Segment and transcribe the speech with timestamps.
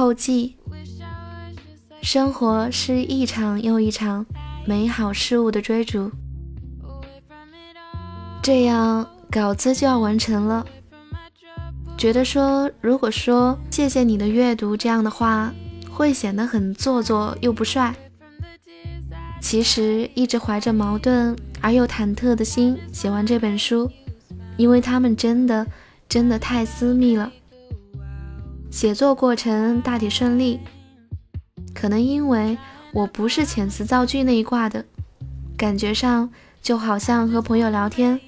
[0.00, 0.56] 后记。
[2.00, 4.24] 生活是一场又一场
[4.64, 6.10] 美好事物的追逐。
[8.40, 10.64] 这样稿子就要完成了。
[11.98, 15.52] 觉得说，如果说谢谢你的阅读这样的话，
[15.90, 17.94] 会显得很做作又不帅。
[19.42, 23.90] 其实一直怀着矛盾而又忐忑的心写完这本书，
[24.56, 25.66] 因为他们真的
[26.08, 27.30] 真的太私密了。
[28.70, 30.60] 写作过程大体顺利，
[31.74, 32.56] 可能因为
[32.92, 34.84] 我不是遣词造句那一挂的，
[35.56, 36.30] 感觉上
[36.62, 38.20] 就好像和朋友聊天。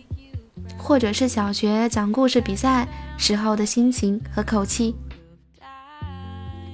[0.76, 2.86] 或者是小学讲故事比赛
[3.16, 4.94] 时候的心情和口气。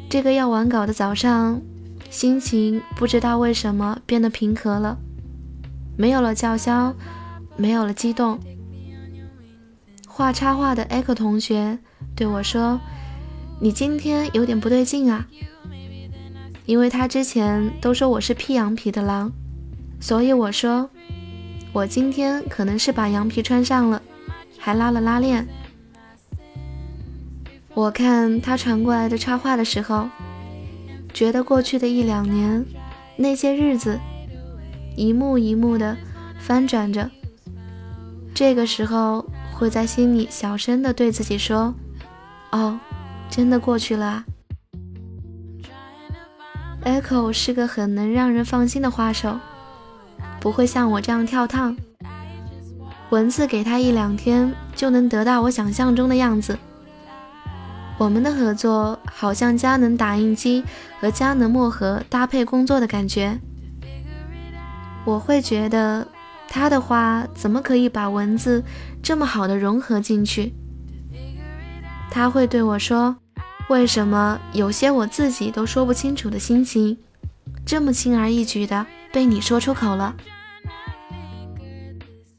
[0.08, 1.60] 这个要完稿的早上，
[2.10, 4.98] 心情不知道为什么变得平和了，
[5.96, 6.94] 没有了叫嚣，
[7.56, 8.38] 没有了激动。
[10.06, 11.78] 画插画的 Echo 同学
[12.16, 12.80] 对我说
[13.60, 15.26] ：“你今天有点不对劲啊。”
[16.66, 19.32] 因为他之前都说我是披羊皮的狼，
[20.00, 20.90] 所以我说。
[21.70, 24.02] 我今天可能是把羊皮穿上了，
[24.58, 25.46] 还拉了拉链。
[27.74, 30.08] 我看他传过来的插画的时候，
[31.12, 32.64] 觉得过去的一两年
[33.16, 34.00] 那些日子，
[34.96, 35.96] 一幕一幕的
[36.40, 37.08] 翻转着。
[38.34, 41.74] 这个时候会在心里小声的对自己说
[42.50, 42.80] ：“哦，
[43.30, 44.24] 真的过去了啊。”
[46.84, 49.38] Echo 是个很能让人放心的画手。
[50.40, 51.76] 不会像我这样跳烫，
[53.10, 56.56] 文字给他一两天就能得到我想象中的样子。
[57.98, 60.62] 我们的合作好像佳能打印机
[61.00, 63.40] 和佳能墨盒搭配工作的感觉。
[65.04, 66.06] 我会觉得
[66.48, 68.62] 他的话怎么可以把文字
[69.02, 70.54] 这么好的融合进去？
[72.10, 73.16] 他会对我说
[73.70, 76.96] ：“为什么有些我自己都说不清楚的心情，
[77.64, 80.14] 这么轻而易举的？”被你说出口了。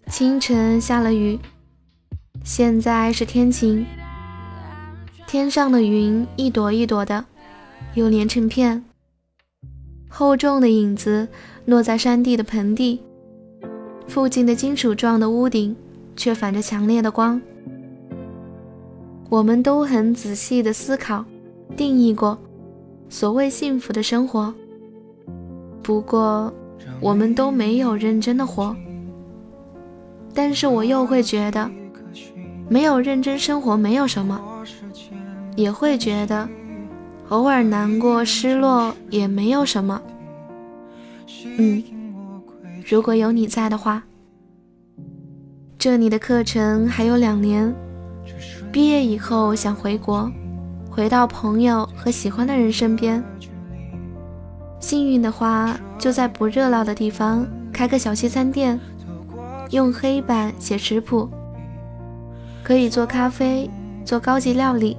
[0.08, 1.40] 清晨下了雨，
[2.44, 3.86] 现在是天晴。
[5.26, 7.26] 天上的云一朵一朵的，
[7.96, 8.86] 又连成片。
[10.08, 11.28] 厚重的影子
[11.66, 13.02] 落在山地的盆地，
[14.08, 15.76] 附近的金属状的屋顶
[16.16, 17.42] 却反着强烈的光。
[19.30, 21.24] 我们都很仔细的思考、
[21.78, 22.38] 定义过
[23.10, 24.54] 所谓幸福的生活。
[25.84, 26.52] 不过，
[27.00, 28.76] 我们都没有认真的活。
[30.34, 31.70] 但是我又会觉得，
[32.68, 34.42] 没有认真生活没有什么，
[35.56, 36.48] 也会觉得，
[37.30, 40.02] 偶尔难过、失落也没有什么。
[41.58, 41.84] 嗯，
[42.88, 44.04] 如果有你在的话，
[45.78, 47.74] 这里的课程还有两年，
[48.72, 50.32] 毕业以后想回国，
[50.90, 53.24] 回到朋友和喜欢的人身边。
[54.80, 58.80] 幸运的话，就在不热闹的地方开个小西餐店，
[59.72, 61.30] 用黑板写食谱，
[62.64, 63.70] 可以做咖啡，
[64.06, 64.98] 做高级料理，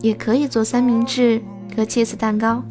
[0.00, 1.42] 也可以做三明治
[1.76, 2.62] 和切丝蛋糕。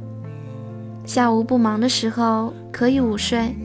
[1.06, 3.56] 下午不忙的时候，可以午睡，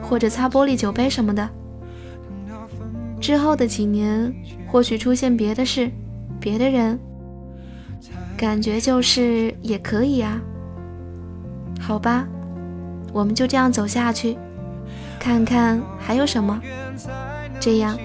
[0.00, 1.48] 或者擦玻璃酒杯什么的。
[3.20, 4.32] 之后的几年，
[4.66, 5.90] 或许出现别的事，
[6.40, 6.98] 别的人，
[8.36, 10.40] 感觉就是也可以啊。
[11.80, 12.26] 好吧，
[13.12, 14.36] 我们就这样走下去，
[15.18, 16.60] 看看还有什么。
[17.60, 17.98] 这样。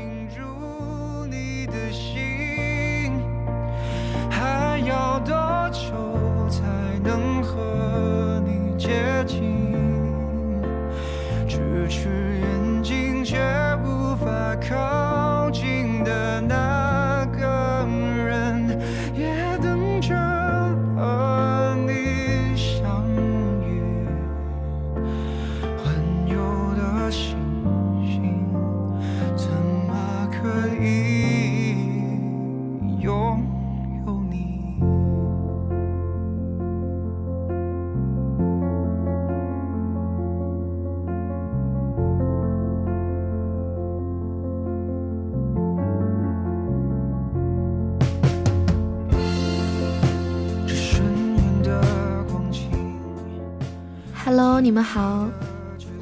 [54.64, 55.28] 你们好，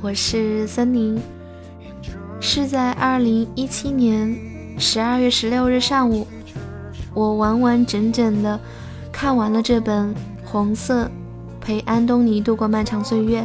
[0.04, 1.19] 我是森林。
[2.40, 4.38] 是在二零一七年
[4.78, 6.28] 十二月十六日上午，
[7.16, 8.60] 我完完整整的
[9.12, 10.13] 看完了这本
[10.46, 11.06] 《红色》，
[11.60, 13.44] 陪安东尼度过漫长岁月。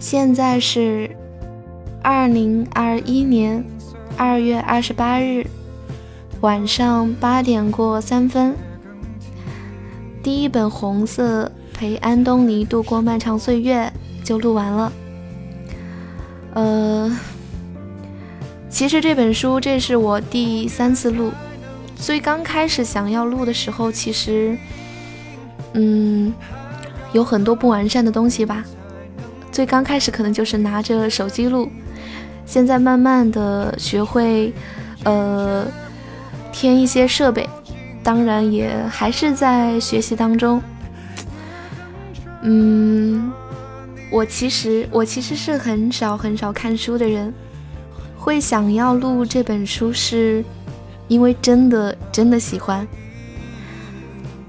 [0.00, 1.08] 现在是
[2.02, 3.64] 二零二一年
[4.16, 5.46] 二月二十八日
[6.40, 8.56] 晚上八点过三分。
[10.20, 13.92] 第一本红色陪安东尼度过漫长岁月
[14.22, 14.92] 就录完了。
[16.54, 17.18] 呃，
[18.70, 21.32] 其实这本书这是我第三次录，
[21.96, 24.56] 最刚开始想要录的时候，其实，
[25.72, 26.32] 嗯，
[27.12, 28.62] 有很多不完善的东西吧。
[29.50, 31.68] 最刚开始可能就是拿着手机录，
[32.46, 34.52] 现在慢慢的学会，
[35.02, 35.66] 呃，
[36.52, 37.44] 添一些设备，
[38.04, 40.62] 当然也还是在学习当中。
[42.42, 43.32] 嗯。
[44.10, 47.32] 我其实我其实是很少很少看书的人，
[48.14, 50.44] 会想要录这本书，是
[51.08, 52.86] 因为真的真的喜欢。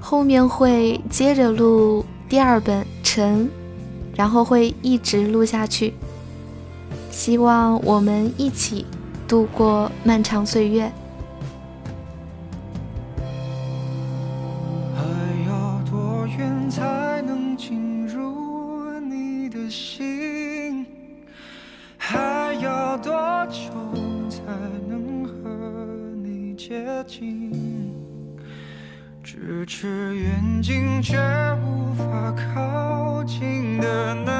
[0.02, 3.46] 后面会接着录第二本《晨》，
[4.18, 5.94] 然后会一直录下去。
[7.10, 8.86] 希望我们一起
[9.26, 10.92] 度过漫长岁月。
[19.74, 20.86] 心
[21.98, 23.12] 还要多
[23.48, 23.72] 久
[24.30, 24.44] 才
[24.88, 25.34] 能和
[26.24, 27.92] 你接近？
[29.26, 31.18] 咫尺远近，却
[31.66, 34.33] 无法靠近的那。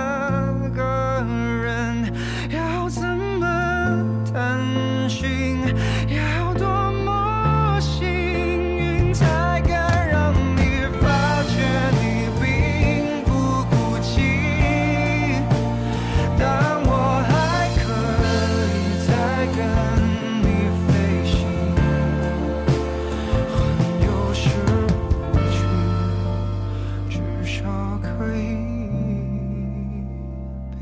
[28.04, 28.58] 可以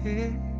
[0.03, 0.50] 陪。